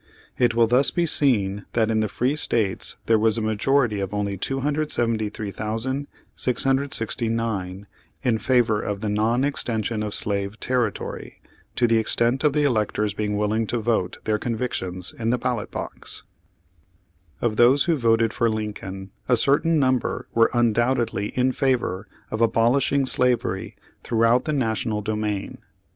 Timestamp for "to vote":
13.67-14.17